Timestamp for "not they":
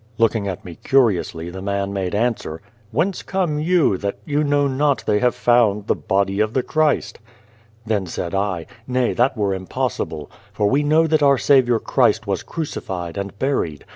4.65-5.19